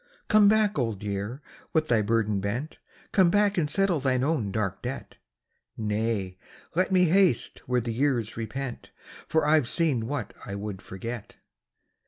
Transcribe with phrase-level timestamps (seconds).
[0.29, 1.43] "Come back, Old Year,
[1.73, 2.79] with thy burden bent.
[3.11, 5.17] Come back and settle thine own dark debt.""
[5.77, 6.39] Nay,
[6.73, 8.89] let me haste where the years repent,
[9.27, 11.35] For I ve seen what I would forget."